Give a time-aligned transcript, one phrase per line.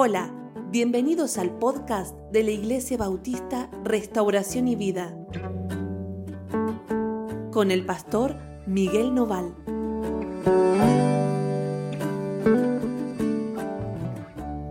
[0.00, 0.32] Hola,
[0.70, 5.12] bienvenidos al podcast de la Iglesia Bautista Restauración y Vida
[7.50, 9.56] con el pastor Miguel Noval.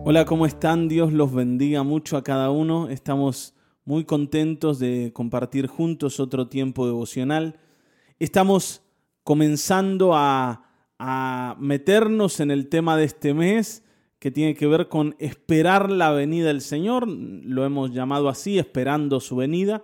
[0.05, 0.87] Hola, ¿cómo están?
[0.87, 2.87] Dios los bendiga mucho a cada uno.
[2.87, 7.59] Estamos muy contentos de compartir juntos otro tiempo devocional.
[8.17, 8.81] Estamos
[9.25, 13.83] comenzando a, a meternos en el tema de este mes
[14.19, 19.19] que tiene que ver con esperar la venida del Señor, lo hemos llamado así, esperando
[19.19, 19.83] su venida,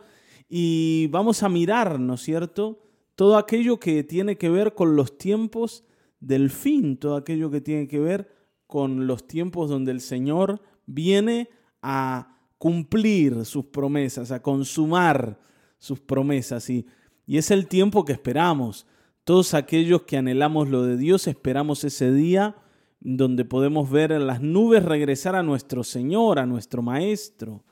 [0.50, 2.80] y vamos a mirar, ¿no es cierto?,
[3.16, 5.84] todo aquello que tiene que ver con los tiempos
[6.20, 8.28] del fin, todo aquello que tiene que ver
[8.66, 11.50] con los tiempos donde el Señor viene
[11.84, 15.40] a cumplir sus promesas, a consumar
[15.78, 16.88] sus promesas, y,
[17.28, 18.88] y es el tiempo que esperamos.
[19.26, 22.56] Todos aquellos que anhelamos lo de Dios esperamos ese día
[23.06, 27.64] donde podemos ver en las nubes regresar a nuestro Señor, a nuestro Maestro,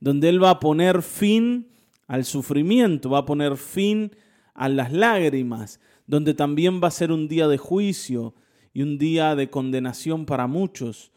[0.00, 1.68] donde Él va a poner fin
[2.08, 4.10] al sufrimiento, va a poner fin
[4.54, 8.34] a las lágrimas, donde también va a ser un día de juicio
[8.74, 11.12] y un día de condenación para muchos,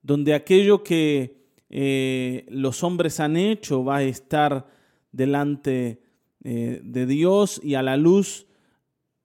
[0.00, 4.68] donde aquello que eh, los hombres han hecho va a estar
[5.10, 6.02] delante
[6.44, 8.46] eh, de Dios y a la luz,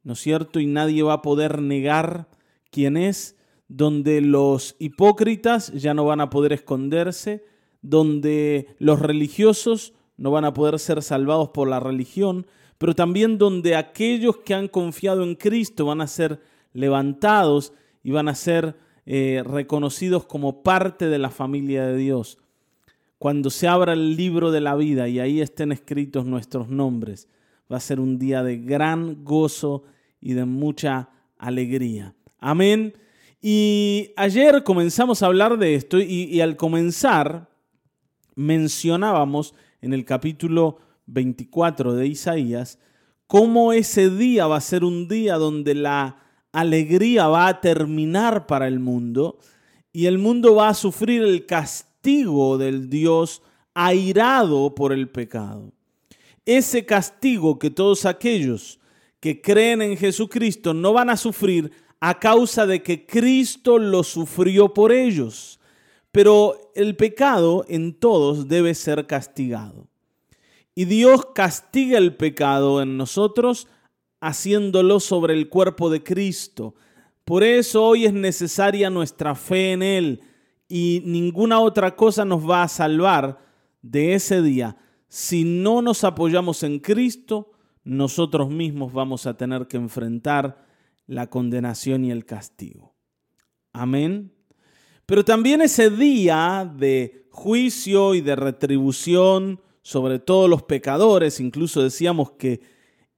[0.01, 0.59] ¿no es cierto?
[0.59, 2.27] Y nadie va a poder negar
[2.71, 3.37] quién es,
[3.75, 7.43] donde los hipócritas ya no van a poder esconderse,
[7.81, 12.45] donde los religiosos no van a poder ser salvados por la religión,
[12.77, 16.39] pero también donde aquellos que han confiado en Cristo van a ser
[16.71, 18.75] levantados y van a ser
[19.07, 22.37] eh, reconocidos como parte de la familia de Dios.
[23.17, 27.27] Cuando se abra el libro de la vida y ahí estén escritos nuestros nombres,
[27.71, 29.83] va a ser un día de gran gozo
[30.21, 32.13] y de mucha alegría.
[32.37, 32.93] Amén.
[33.45, 37.49] Y ayer comenzamos a hablar de esto y, al comenzar
[38.35, 40.77] mencionábamos en el capítulo
[41.07, 42.79] 24 de Isaías
[43.27, 46.23] cómo ese día va a ser un día donde la
[46.53, 49.39] alegría va a terminar para el mundo
[49.91, 53.41] y el mundo va a sufrir el castigo del Dios
[53.73, 55.73] airado por el pecado.
[56.45, 58.79] Ese castigo que todos aquellos
[59.19, 64.73] que creen en Jesucristo no van a sufrir a causa de que Cristo lo sufrió
[64.73, 65.61] por ellos.
[66.11, 69.87] Pero el pecado en todos debe ser castigado.
[70.75, 73.69] Y Dios castiga el pecado en nosotros
[74.19, 76.75] haciéndolo sobre el cuerpo de Cristo.
[77.23, 80.19] Por eso hoy es necesaria nuestra fe en Él
[80.67, 83.39] y ninguna otra cosa nos va a salvar
[83.81, 84.75] de ese día.
[85.07, 87.53] Si no nos apoyamos en Cristo,
[87.85, 90.72] nosotros mismos vamos a tener que enfrentar
[91.07, 92.95] la condenación y el castigo.
[93.73, 94.33] Amén.
[95.05, 102.31] Pero también ese día de juicio y de retribución sobre todos los pecadores, incluso decíamos
[102.31, 102.61] que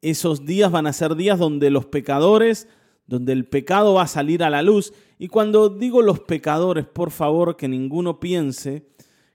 [0.01, 2.68] esos días van a ser días donde los pecadores,
[3.07, 4.94] donde el pecado va a salir a la luz.
[5.19, 8.88] Y cuando digo los pecadores, por favor que ninguno piense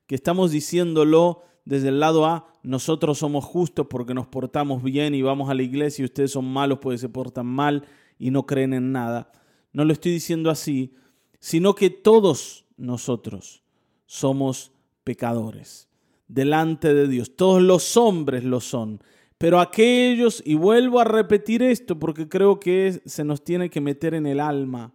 [0.06, 5.22] que estamos diciéndolo desde el lado A, nosotros somos justos porque nos portamos bien y
[5.22, 7.84] vamos a la iglesia y ustedes son malos porque se portan mal
[8.20, 9.32] y no creen en nada.
[9.72, 10.94] No lo estoy diciendo así,
[11.40, 13.64] sino que todos nosotros
[14.06, 14.72] somos
[15.02, 15.88] pecadores
[16.28, 17.34] delante de Dios.
[17.34, 19.02] Todos los hombres lo son.
[19.38, 24.12] Pero aquellos, y vuelvo a repetir esto porque creo que se nos tiene que meter
[24.12, 24.92] en el alma,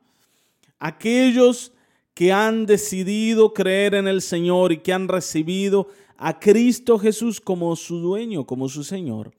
[0.78, 1.74] aquellos
[2.14, 5.88] que han decidido creer en el Señor y que han recibido
[6.18, 9.34] a Cristo Jesús como su dueño, como su Señor,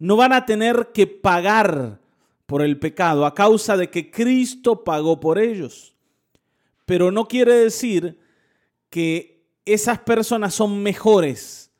[0.00, 2.01] no van a tener que pagar
[2.46, 5.94] por el pecado a causa de que Cristo pagó por ellos.
[6.86, 8.18] Pero no quiere decir
[8.90, 11.72] que esas personas son mejores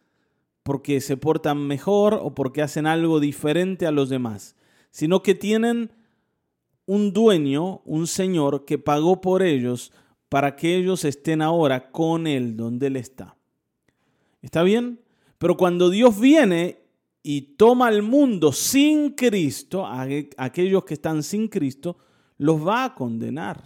[0.63, 4.57] porque se portan mejor o porque hacen algo diferente a los demás,
[4.91, 5.93] sino que tienen
[6.87, 9.93] un dueño, un Señor que pagó por ellos
[10.29, 13.37] para que ellos estén ahora con Él donde Él está.
[14.41, 15.01] ¿Está bien?
[15.39, 16.82] Pero cuando Dios viene
[17.23, 19.87] y toma al mundo sin Cristo,
[20.37, 21.97] aquellos que están sin Cristo,
[22.37, 23.63] los va a condenar.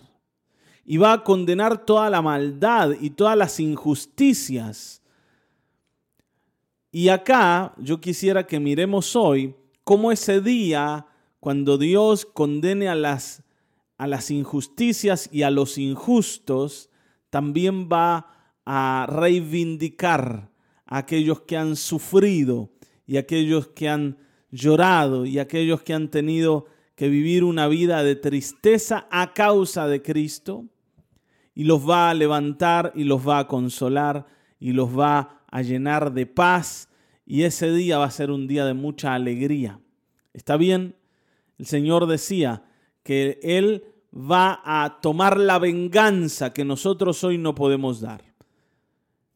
[0.85, 5.03] Y va a condenar toda la maldad y todas las injusticias.
[6.93, 9.55] Y acá yo quisiera que miremos hoy
[9.85, 11.07] cómo ese día,
[11.41, 13.43] cuando Dios condene a las,
[13.97, 16.91] a las injusticias y a los injustos,
[17.31, 18.29] también va
[18.65, 20.51] a reivindicar
[20.85, 22.76] a aquellos que han sufrido
[23.07, 24.19] y aquellos que han
[24.51, 30.03] llorado y aquellos que han tenido que vivir una vida de tristeza a causa de
[30.03, 30.65] Cristo.
[31.55, 34.27] y los va a levantar y los va a consolar
[34.61, 36.91] y los va a llenar de paz
[37.25, 39.81] y ese día va a ser un día de mucha alegría.
[40.35, 40.97] ¿Está bien?
[41.59, 42.65] El Señor decía
[43.03, 48.23] que Él va a tomar la venganza que nosotros hoy no podemos dar.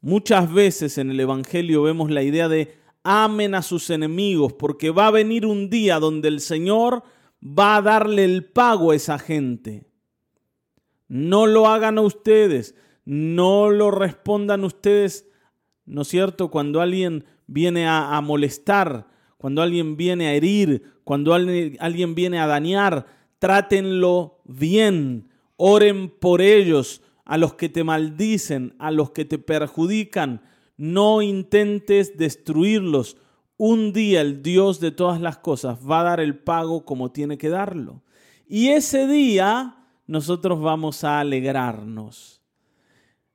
[0.03, 5.09] Muchas veces en el Evangelio vemos la idea de amen a sus enemigos porque va
[5.09, 7.03] a venir un día donde el Señor
[7.43, 9.87] va a darle el pago a esa gente.
[11.09, 12.75] No lo hagan a ustedes,
[13.05, 15.29] no lo respondan ustedes,
[15.85, 16.51] ¿no es cierto?
[16.51, 23.07] Cuando alguien viene a, molestar, cuando alguien viene a herir, cuando alguien viene a dañar,
[23.41, 30.43] trátenlo bien, oren por ellos, a los que te maldicen, a los que te perjudican,
[30.81, 33.19] no intentes destruirlos.
[33.59, 37.37] Un día el Dios de todas las cosas va a dar el pago como tiene
[37.37, 38.03] que darlo.
[38.49, 42.41] Y ese día nosotros vamos a alegrarnos.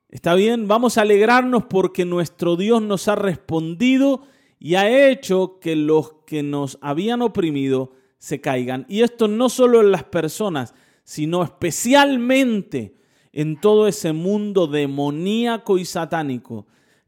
[0.08, 0.66] ¿Está bien?
[0.66, 4.22] Vamos a alegrarnos porque nuestro Dios nos ha respondido
[4.58, 8.86] y ha hecho que los que nos habían oprimido se caigan.
[8.88, 12.96] Y esto no solo en las personas, sino especialmente
[13.32, 16.66] en todo ese mundo demoníaco y satánico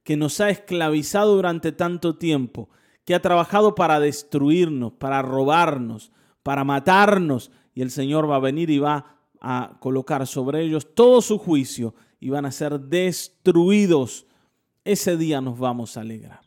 [0.09, 2.71] que nos ha esclavizado durante tanto tiempo,
[3.05, 6.13] que ha trabajado para destruirnos, para robarnos,
[6.43, 11.21] para matarnos, y el Señor va a venir y va a colocar sobre ellos todo
[11.21, 14.27] su juicio y van a ser destruidos.
[14.83, 16.41] Ese día nos vamos a alegrar.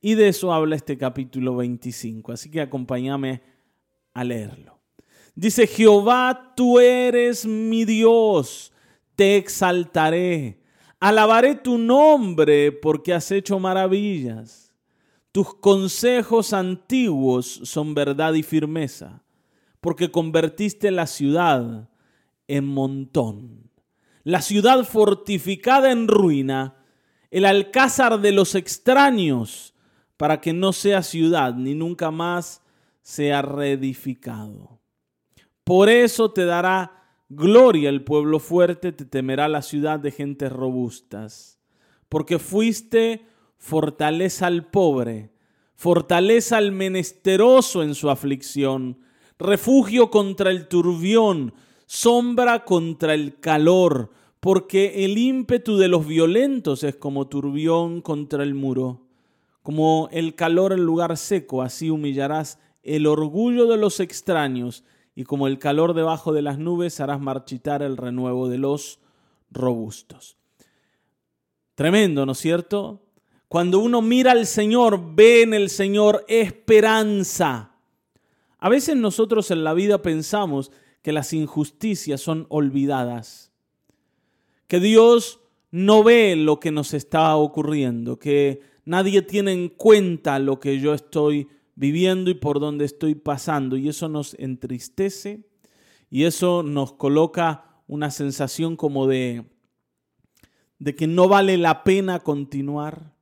[0.00, 3.42] Y de eso habla este capítulo 25, así que acompáñame
[4.12, 4.80] a leerlo.
[5.36, 8.72] Dice, Jehová, tú eres mi Dios
[9.16, 10.63] te exaltaré.
[11.04, 14.72] Alabaré tu nombre porque has hecho maravillas.
[15.32, 19.22] Tus consejos antiguos son verdad y firmeza,
[19.82, 21.90] porque convertiste la ciudad
[22.48, 23.70] en montón,
[24.22, 26.76] la ciudad fortificada en ruina,
[27.30, 29.74] el alcázar de los extraños,
[30.16, 32.62] para que no sea ciudad ni nunca más
[33.02, 34.80] sea reedificado.
[35.64, 37.03] Por eso te dará
[37.36, 41.58] Gloria el pueblo fuerte, te temerá la ciudad de gentes robustas,
[42.08, 43.26] porque fuiste
[43.58, 45.32] fortaleza al pobre,
[45.74, 49.00] fortaleza al menesteroso en su aflicción,
[49.36, 51.54] refugio contra el turbión,
[51.86, 58.54] sombra contra el calor, porque el ímpetu de los violentos es como turbión contra el
[58.54, 59.08] muro.
[59.64, 65.46] Como el calor en lugar seco, así humillarás el orgullo de los extraños y como
[65.46, 68.98] el calor debajo de las nubes harás marchitar el renuevo de los
[69.50, 70.36] robustos.
[71.74, 73.00] Tremendo, ¿no es cierto?
[73.48, 77.76] Cuando uno mira al Señor, ve en el Señor esperanza.
[78.58, 80.72] A veces nosotros en la vida pensamos
[81.02, 83.52] que las injusticias son olvidadas,
[84.66, 85.40] que Dios
[85.70, 90.94] no ve lo que nos está ocurriendo, que nadie tiene en cuenta lo que yo
[90.94, 93.76] estoy viviendo y por donde estoy pasando.
[93.76, 95.44] Y eso nos entristece
[96.10, 99.44] y eso nos coloca una sensación como de,
[100.78, 103.14] de que no vale la pena continuar,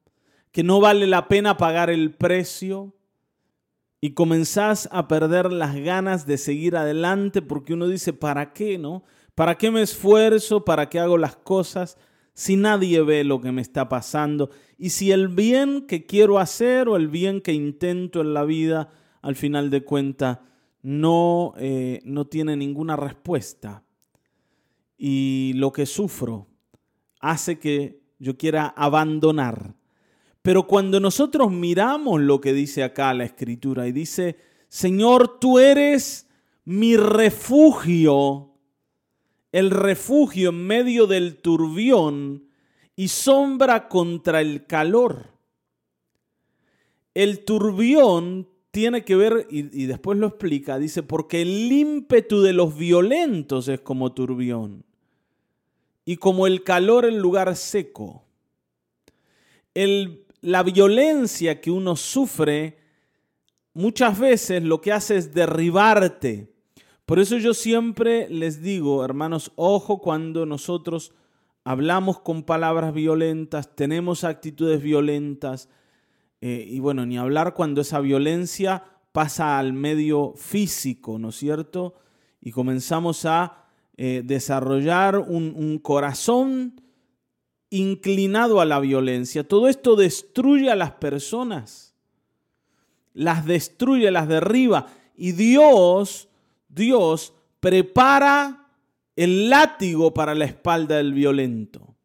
[0.51, 2.95] que no vale la pena pagar el precio.
[4.05, 9.05] Y comenzás a perder las ganas de seguir adelante porque uno dice, ¿para qué no?
[9.37, 10.65] ¿Para qué me esfuerzo?
[10.65, 11.97] ¿Para qué hago las cosas?
[12.35, 14.51] si nadie ve lo que me está pasando
[14.83, 18.91] y si el bien que quiero hacer o el bien que intento en la vida,
[19.21, 20.41] al final de cuentas,
[20.83, 23.85] no, eh, no tiene ninguna respuesta.
[24.99, 26.49] Y lo que sufro
[27.21, 29.77] hace que yo quiera abandonar.
[30.43, 34.37] Pero cuando nosotros miramos lo que dice acá la escritura y dice,
[34.67, 36.27] Señor, tú eres
[36.65, 38.49] mi refugio
[39.53, 42.49] el refugio en medio del turbión
[42.97, 45.31] y sombra contra el calor.
[47.15, 52.77] El turbión tiene que ver, y, después lo explica, dice, porque el ímpetu de los
[52.77, 54.85] violentos es como turbión
[56.05, 58.25] y como el calor en lugar seco.
[59.75, 62.79] El, la violencia que uno sufre
[63.75, 66.53] muchas veces lo que hace es derribarte,
[67.05, 71.13] por eso yo siempre les digo, hermanos, ojo cuando nosotros
[71.65, 75.69] hablamos con palabras violentas, tenemos actitudes violentas,
[76.41, 81.95] eh, y bueno, ni hablar cuando esa violencia pasa al medio físico, ¿no es cierto?
[82.41, 83.67] Y comenzamos a
[83.97, 86.81] eh, desarrollar un, un corazón
[87.71, 89.47] inclinado a la violencia.
[89.47, 91.95] Todo esto destruye a las personas,
[93.13, 94.87] las destruye, las derriba.
[95.17, 96.29] Y Dios
[96.73, 98.62] Dios prepara
[99.17, 101.97] el látigo para la espalda del violento,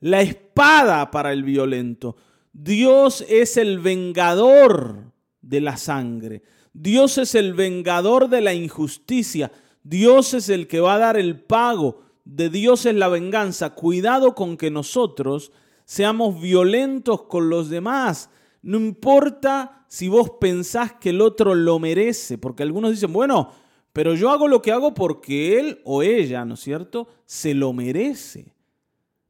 [0.00, 2.16] la espada para el violento.
[2.52, 6.42] Dios es el vengador de la sangre.
[6.72, 9.52] Dios es el vengador de la injusticia.
[9.82, 12.02] Dios es el que va a dar el pago.
[12.24, 13.74] De Dios es la venganza.
[13.74, 15.52] Cuidado con que nosotros
[15.84, 18.30] seamos violentos con los demás.
[18.62, 23.50] No importa si vos pensás que el otro lo merece, porque algunos dicen, bueno,
[23.92, 27.72] pero yo hago lo que hago porque él o ella, ¿no es cierto?, se lo
[27.72, 28.54] merece.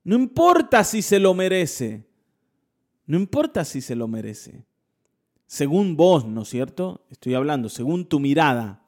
[0.05, 2.05] No importa si se lo merece.
[3.07, 4.65] No importa si se lo merece.
[5.47, 7.05] Según vos, ¿no es cierto?
[7.11, 8.85] Estoy hablando, según tu mirada.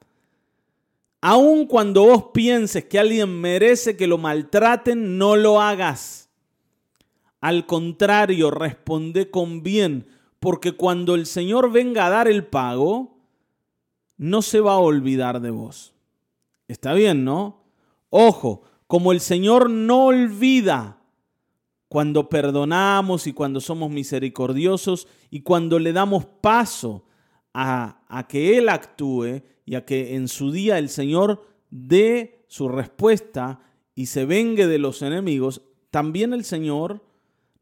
[1.19, 6.29] Aun cuando vos pienses que alguien merece que lo maltraten, no lo hagas.
[7.41, 10.07] Al contrario, responde con bien,
[10.39, 13.12] porque cuando el Señor venga a dar el pago,
[14.23, 15.93] no se va a olvidar de vos.
[16.69, 17.65] Está bien, ¿no?
[18.09, 21.01] Ojo, como el Señor no olvida
[21.89, 27.05] cuando perdonamos y cuando somos misericordiosos y cuando le damos paso
[27.53, 32.69] a, a, que Él actúe y a que en su día el Señor dé su
[32.69, 33.59] respuesta
[33.93, 37.03] y se vengue de los enemigos, también el Señor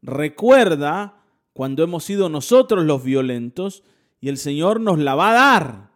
[0.00, 3.82] recuerda cuando hemos sido nosotros los violentos
[4.20, 5.91] y el Señor nos la va a dar.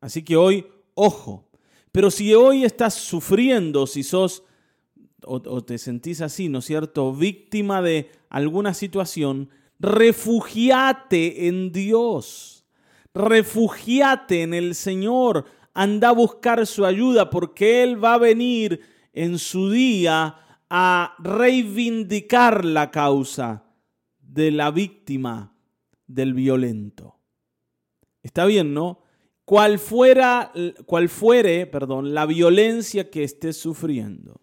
[0.00, 1.48] Así que hoy, ojo.
[1.92, 4.44] Pero si hoy estás sufriendo, si sos
[5.24, 12.64] o, te sentís así, ¿no es cierto?, víctima de alguna situación, refugiate en Dios.
[13.14, 15.44] Refugiate en el Señor.
[15.74, 18.80] Anda a buscar su ayuda porque Él va a venir
[19.12, 20.36] en su día
[20.68, 23.64] a reivindicar la causa
[24.20, 25.54] de la víctima
[26.06, 27.16] del violento.
[28.22, 29.02] Está bien, ¿no?
[29.50, 30.52] Cual fuera,
[30.86, 34.40] cual fuere, perdón, la violencia que estés sufriendo.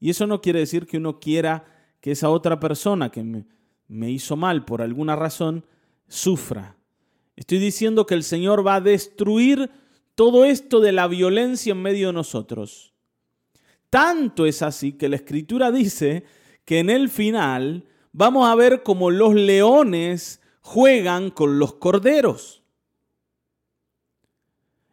[0.00, 1.64] Y eso no quiere decir que uno quiera
[2.00, 3.46] que esa otra persona que me,
[3.86, 5.64] me hizo mal por alguna razón
[6.08, 6.78] sufra.
[7.36, 9.70] Estoy diciendo que el Señor va a destruir
[10.16, 12.92] todo esto de la violencia en medio de nosotros.
[13.88, 16.24] Tanto es así que la Escritura dice
[16.64, 22.59] que en el final vamos a ver cómo los leones juegan con los corderos.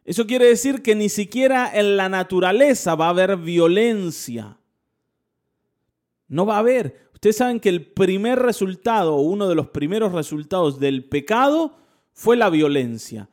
[0.08, 4.56] Eso quiere decir que ni siquiera en la naturaleza va a haber violencia.
[6.28, 7.10] No va a haber.
[7.12, 11.76] Ustedes saben que el primer resultado, uno de los primeros resultados del pecado
[12.14, 13.28] fue la violencia.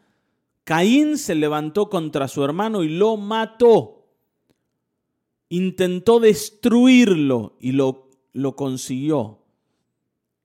[0.66, 4.10] Caín se levantó contra su hermano y lo mató.
[5.48, 9.40] Intentó destruirlo y lo, lo consiguió.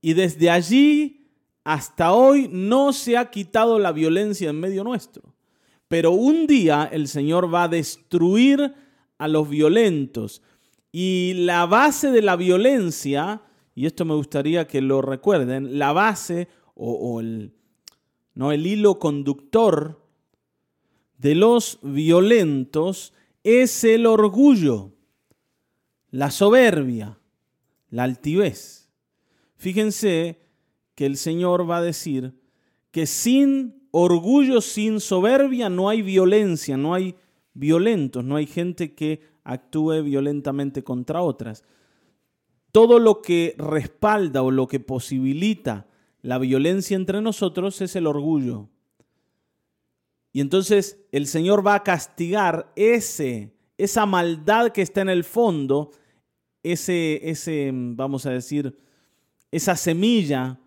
[0.01, 1.27] Y desde allí
[1.65, 5.35] hasta hoy no se ha quitado la violencia en medio nuestro.
[5.91, 8.75] Pero un día el Señor va a destruir
[9.19, 10.41] a los violentos.
[10.93, 13.43] Y la base de la violencia,
[13.75, 17.57] y esto me gustaría que lo recuerden, la base o, el,
[18.35, 18.53] ¿no?
[18.53, 20.01] el hilo conductor
[21.19, 24.93] de los violentos es el orgullo,
[26.13, 27.19] la soberbia,
[27.89, 28.89] la altivez.
[29.57, 30.39] Fíjense
[30.95, 32.33] que el Señor va a decir
[32.93, 37.17] que sin orgullo, sin soberbia, no hay violencia, no hay
[37.55, 41.65] violentos, no hay gente que actúe violentamente contra otras.
[42.73, 45.87] Todo lo que respalda o lo que posibilita
[46.23, 48.69] la violencia entre nosotros es el orgullo.
[50.33, 55.91] Y entonces el Señor va a castigar ese, esa maldad que está en el fondo,
[56.63, 58.77] ese, ese, vamos a decir,
[59.51, 60.61] esa semilla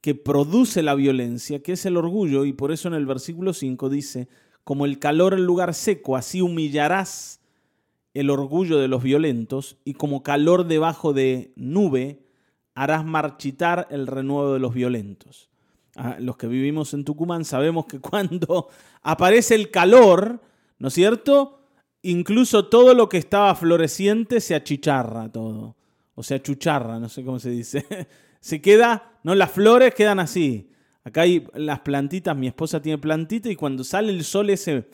[0.00, 3.88] que produce la violencia, que es el orgullo, y por eso en el versículo 5
[3.88, 4.28] dice,
[4.64, 7.40] como el calor en lugar seco, así humillarás
[8.14, 12.22] el orgullo de los violentos, y como calor debajo de nube,
[12.74, 15.48] harás marchitar el renuevo de los violentos.
[15.96, 18.68] Ah, los que vivimos en Tucumán sabemos que cuando
[19.02, 20.40] aparece el calor,
[20.78, 21.60] ¿no es cierto?
[22.02, 25.76] Incluso todo lo que estaba floreciente se achicharra todo,
[26.14, 27.84] o se achucharra, no sé cómo se dice.
[28.40, 30.70] se queda, no, las flores quedan así.
[31.04, 34.88] Acá hay las plantitas, mi esposa tiene plantitas y cuando sale el sol ese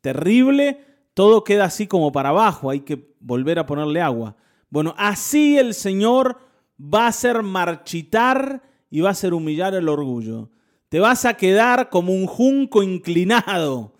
[0.00, 0.80] terrible,
[1.14, 4.36] todo queda así como para abajo, hay que volver a ponerle agua.
[4.70, 6.38] Bueno, así el Señor
[6.78, 10.50] va a hacer marchitar y va a hacer humillar el orgullo.
[10.88, 13.94] Te vas a quedar como un junco inclinado,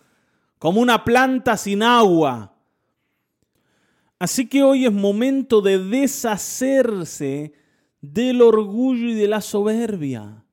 [0.59, 2.55] como una planta sin agua.
[4.19, 7.53] Así que hoy es momento de deshacerse
[8.13, 10.45] del orgullo y de la soberbia,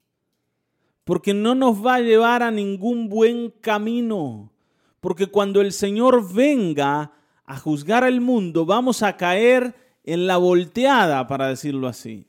[1.04, 4.52] porque no nos va a llevar a ningún buen camino,
[5.00, 7.12] porque cuando el Señor venga
[7.46, 12.26] a juzgar al mundo, vamos a caer en la volteada, para decirlo así.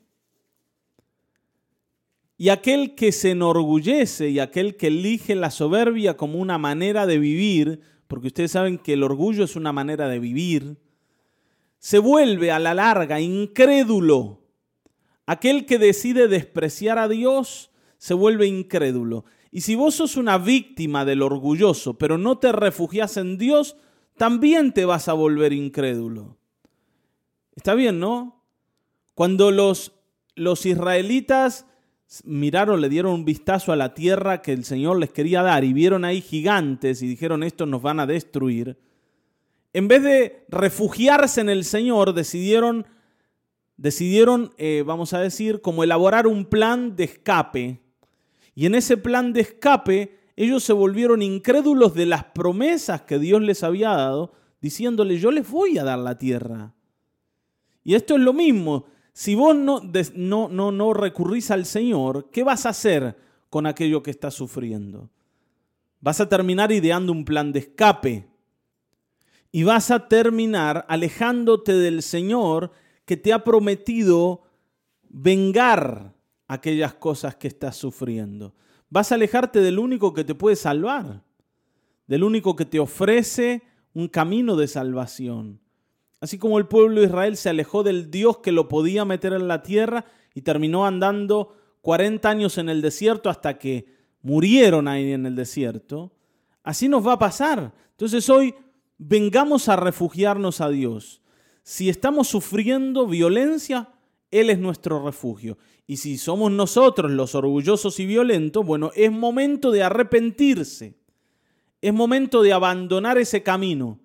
[2.36, 7.18] Y aquel que se enorgullece y aquel que elige la soberbia como una manera de
[7.18, 10.76] vivir, porque ustedes saben que el orgullo es una manera de vivir,
[11.78, 14.43] se vuelve a la larga incrédulo.
[15.26, 19.24] Aquel que decide despreciar a Dios se vuelve incrédulo.
[19.50, 23.76] Y si vos sos una víctima del orgulloso, pero no te refugias en Dios,
[24.16, 26.36] también te vas a volver incrédulo.
[27.54, 28.42] Está bien, ¿no?
[29.14, 29.92] Cuando los,
[30.34, 31.66] los israelitas
[32.24, 35.72] miraron, le dieron un vistazo a la tierra que el Señor les quería dar y
[35.72, 38.78] vieron ahí gigantes y dijeron, estos nos van a destruir,
[39.72, 42.86] en vez de refugiarse en el Señor, decidieron,
[43.76, 47.80] decidieron eh, vamos a decir, como elaborar un plan de escape.
[48.54, 53.42] Y en ese plan de escape, ellos se volvieron incrédulos de las promesas que Dios
[53.42, 56.74] les había dado, diciéndole, yo les voy a dar la tierra.
[57.82, 58.86] Y esto es lo mismo.
[59.12, 59.80] Si vos no,
[60.14, 63.16] no, no, no recurrís al Señor, ¿qué vas a hacer
[63.50, 65.10] con aquello que estás sufriendo?
[66.00, 68.28] Vas a terminar ideando un plan de escape
[69.52, 72.72] y vas a terminar alejándote del Señor
[73.04, 74.42] que te ha prometido
[75.08, 76.14] vengar
[76.48, 78.54] aquellas cosas que estás sufriendo.
[78.90, 81.22] Vas a alejarte del único que te puede salvar,
[82.06, 85.60] del único que te ofrece un camino de salvación.
[86.20, 89.48] Así como el pueblo de Israel se alejó del Dios que lo podía meter en
[89.48, 93.86] la tierra y terminó andando 40 años en el desierto hasta que
[94.22, 96.12] murieron ahí en el desierto,
[96.62, 97.74] así nos va a pasar.
[97.90, 98.54] Entonces hoy
[98.96, 101.20] vengamos a refugiarnos a Dios.
[101.64, 103.88] Si estamos sufriendo violencia,
[104.30, 105.58] Él es nuestro refugio.
[105.86, 110.98] Y si somos nosotros los orgullosos y violentos, bueno, es momento de arrepentirse.
[111.80, 113.98] Es momento de abandonar ese camino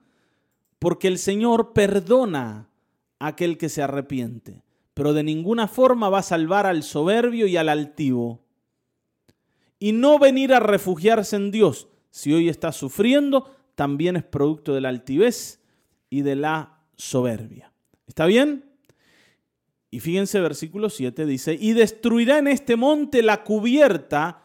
[0.80, 2.70] porque el Señor perdona
[3.20, 4.64] a aquel que se arrepiente,
[4.94, 8.46] pero de ninguna forma va a salvar al soberbio y al altivo.
[9.78, 14.82] Y no venir a refugiarse en Dios, si hoy está sufriendo, también es producto de
[14.82, 15.62] la altivez
[16.10, 17.74] y de la soberbia.
[18.06, 18.66] ¿Está bien?
[19.90, 24.44] Y fíjense, versículo 7 dice, y destruirá en este monte la cubierta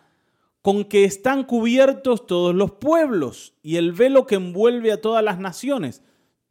[0.63, 5.39] con que están cubiertos todos los pueblos y el velo que envuelve a todas las
[5.39, 6.01] naciones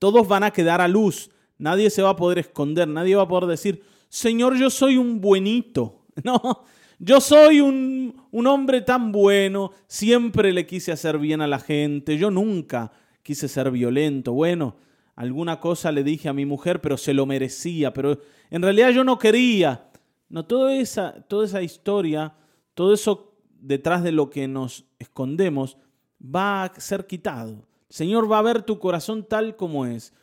[0.03, 1.29] todos van a quedar a luz.
[1.57, 2.89] Nadie se va a poder esconder.
[2.89, 6.01] Nadie va a poder decir, Señor, yo soy un buenito.
[6.25, 6.65] No,
[6.99, 9.71] yo soy un, un hombre tan bueno.
[9.87, 12.17] Siempre le quise hacer bien a la gente.
[12.17, 12.91] Yo nunca
[13.23, 14.33] quise ser violento.
[14.33, 14.75] Bueno,
[15.15, 17.93] alguna cosa le dije a mi mujer, pero se lo merecía.
[17.93, 19.89] Pero en realidad yo no quería.
[20.29, 22.35] No, toda esa, toda esa historia,
[22.73, 25.77] todo eso detrás de lo que nos escondemos,
[26.23, 27.67] va a ser quitado.
[27.89, 30.13] Señor va a ver tu corazón tal como es.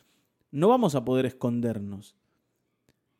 [0.51, 2.15] No vamos a poder escondernos.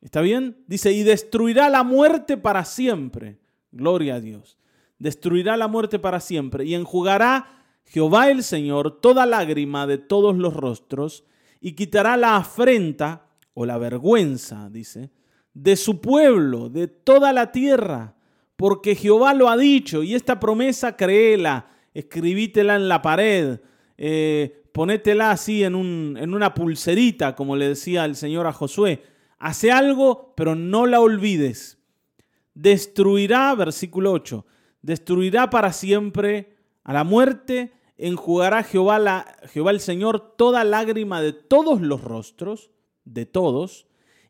[0.01, 0.63] ¿Está bien?
[0.67, 3.39] Dice, y destruirá la muerte para siempre.
[3.71, 4.57] Gloria a Dios.
[4.99, 6.65] Destruirá la muerte para siempre.
[6.65, 11.23] Y enjugará Jehová el Señor toda lágrima de todos los rostros
[11.61, 15.11] y quitará la afrenta o la vergüenza, dice,
[15.53, 18.15] de su pueblo, de toda la tierra,
[18.55, 23.59] porque Jehová lo ha dicho y esta promesa créela, escribítela en la pared,
[23.97, 29.03] eh, ponétela así en, un, en una pulserita, como le decía el Señor a Josué.
[29.37, 31.77] Hace algo, pero no la olvides.
[32.53, 34.45] Destruirá, versículo 8,
[34.81, 41.33] destruirá para siempre a la muerte, enjugará Jehová, la, Jehová el Señor toda lágrima de
[41.33, 42.71] todos los rostros,
[43.05, 43.87] de todos,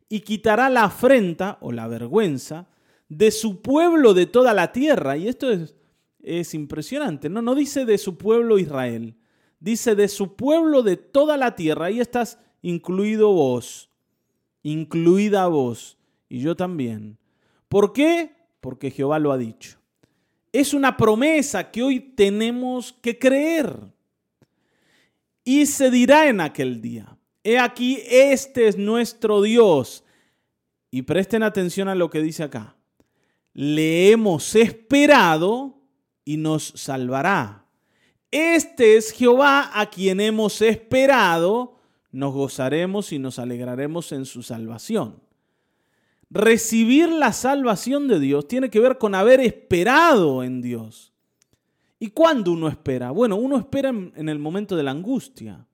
[0.09, 2.67] y quitará la afrenta o la vergüenza
[3.07, 5.15] de su pueblo de toda la tierra.
[5.15, 5.75] Y esto es,
[6.21, 7.41] es impresionante, ¿no?
[7.41, 9.15] No dice de su pueblo Israel,
[9.59, 11.85] dice, de su pueblo de toda la tierra.
[11.85, 13.89] Ahí estás incluido vos,
[14.63, 17.17] incluida vos, y yo también.
[17.69, 18.35] ¿Por qué?
[18.59, 19.80] Porque Jehová lo ha dicho.
[20.51, 23.77] Es una promesa que hoy tenemos que creer.
[25.43, 30.03] Y se dirá en aquel día, he aquí, este es nuestro Dios.
[30.91, 32.75] Y presten atención a lo que dice acá.
[33.53, 35.81] Le hemos esperado
[36.25, 37.65] y nos salvará.
[38.29, 41.75] Este es Jehová a quien hemos esperado,
[42.11, 45.21] nos gozaremos y nos alegraremos en su salvación.
[46.33, 51.11] Recibir la salvación de Dios tiene que ver con haber esperado en Dios.
[51.99, 53.11] ¿Y cuándo uno espera?
[53.11, 55.67] Bueno, uno espera en, el momento de la angustia.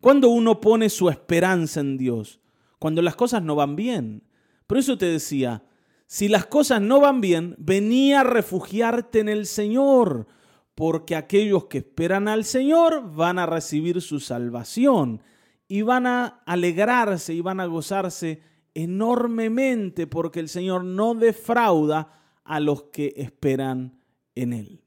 [0.00, 2.40] Cuando uno pone su esperanza en Dios?
[2.78, 4.22] Cuando las cosas no van bien.
[4.68, 5.64] Por eso te decía,
[6.06, 10.28] si las cosas no van bien, venía a refugiarte en el Señor
[10.76, 15.22] porque aquellos que esperan al Señor van a recibir su salvación.
[15.68, 18.42] y van a alegrarse y van a gozarse
[18.74, 24.00] enormemente porque el Señor no defrauda a los que esperan
[24.34, 24.84] en Él.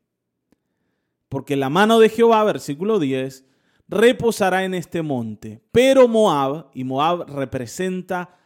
[1.30, 3.46] Porque la mano de Jehová, versículo 10,
[3.88, 5.62] reposará en este monte.
[5.72, 8.38] Pero Moab, y Moab representa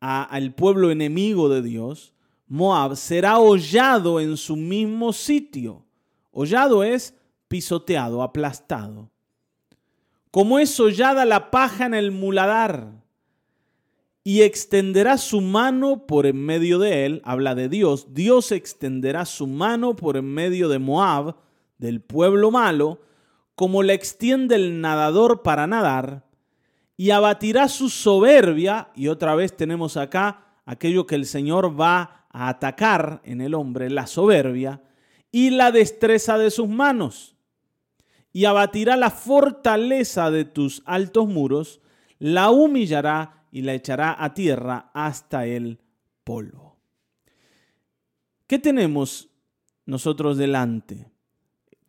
[0.00, 2.14] al pueblo enemigo de Dios,
[2.46, 5.86] Moab será hollado en su mismo sitio.
[6.30, 7.14] Hollado es
[7.48, 9.10] pisoteado, aplastado.
[10.30, 13.03] Como es hollada la paja en el muladar,
[14.26, 19.46] y extenderá su mano por en medio de él, habla de Dios, Dios extenderá su
[19.46, 21.36] mano por en medio de Moab,
[21.76, 23.02] del pueblo malo,
[23.54, 26.24] como la extiende el nadador para nadar,
[26.96, 32.48] y abatirá su soberbia, y otra vez tenemos acá aquello que el Señor va a
[32.48, 34.80] atacar en el hombre, la soberbia,
[35.30, 37.36] y la destreza de sus manos,
[38.32, 41.82] y abatirá la fortaleza de tus altos muros,
[42.18, 45.78] la humillará y la echará a tierra hasta el
[46.24, 46.76] polvo.
[48.46, 49.30] ¿Qué tenemos
[49.86, 51.14] nosotros delante?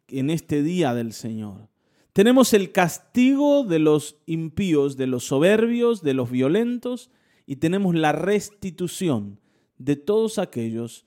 [0.07, 1.69] en este día del Señor.
[2.13, 7.11] Tenemos el castigo de los impíos, de los soberbios, de los violentos,
[7.45, 9.39] y tenemos la restitución
[9.77, 11.05] de todos aquellos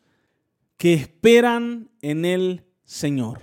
[0.76, 3.40] que esperan en el Señor.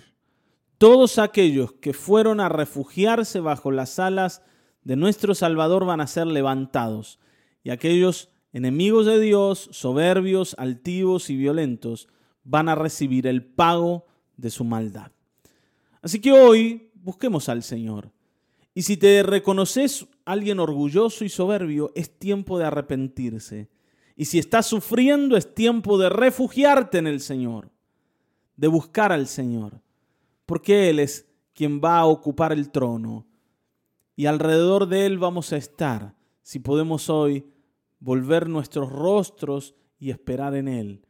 [0.78, 4.42] Todos aquellos que fueron a refugiarse bajo las alas
[4.86, 7.20] de nuestro Salvador van a ser levantados,
[7.64, 12.08] y aquellos enemigos de Dios, soberbios, altivos y violentos,
[12.46, 14.06] van a recibir el pago
[14.38, 15.12] de su maldad.
[16.02, 18.12] Así que hoy busquemos al Señor.
[18.76, 23.70] Y si te reconoces alguien orgulloso y soberbio, es tiempo de arrepentirse.
[24.16, 27.72] Y si estás sufriendo, es tiempo de refugiarte en el Señor,
[28.56, 29.82] de buscar al Señor,
[30.46, 33.26] porque Él es quien va a ocupar el trono.
[34.16, 37.46] Y alrededor de Él vamos a estar, si podemos hoy
[38.00, 41.06] volver nuestros rostros y esperar en Él,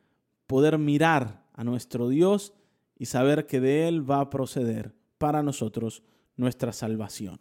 [0.47, 2.53] poder mirar a nuestro Dios
[2.97, 6.03] y saber que de Él va a proceder para nosotros
[6.35, 7.39] nuestra salvación.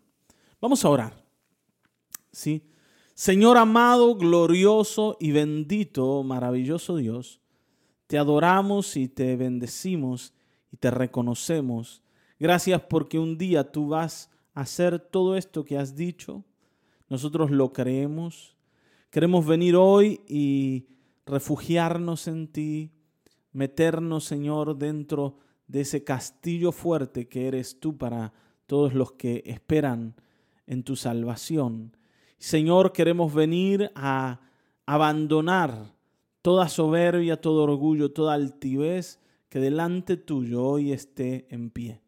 [0.60, 1.24] Vamos a orar.
[2.32, 2.68] ¿Sí?
[3.14, 7.40] Señor amado, glorioso y bendito, maravilloso Dios,
[8.08, 10.34] te adoramos y te bendecimos
[10.72, 12.02] y te reconocemos.
[12.40, 16.44] Gracias porque un día tú vas hacer todo esto que has dicho.
[17.08, 18.56] Nosotros lo creemos.
[19.10, 20.86] Queremos venir hoy y
[21.26, 22.92] refugiarnos en ti,
[23.52, 28.32] meternos, Señor, dentro de ese castillo fuerte que eres tú para
[28.66, 30.14] todos los que esperan
[30.66, 31.96] en tu salvación.
[32.38, 34.40] Señor, queremos venir a
[34.86, 35.94] abandonar
[36.42, 42.03] toda soberbia, todo orgullo, toda altivez que delante tuyo hoy esté en pie.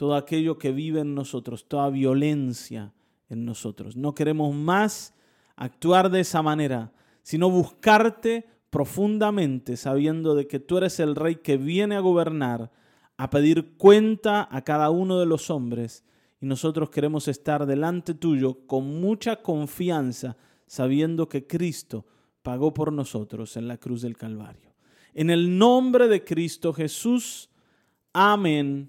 [0.00, 2.94] Todo aquello que vive en nosotros, toda violencia
[3.28, 3.96] en nosotros.
[3.96, 5.12] No queremos más
[5.56, 6.90] actuar de esa manera,
[7.22, 12.70] sino buscarte profundamente, sabiendo de que tú eres el rey que viene a gobernar
[13.18, 16.02] a pedir cuenta a cada uno de los hombres
[16.40, 22.06] y nosotros queremos estar delante tuyo con mucha confianza, sabiendo que Cristo
[22.42, 24.72] pagó por nosotros en la cruz del Calvario.
[25.12, 27.50] En el nombre de Cristo Jesús,
[28.14, 28.88] amén,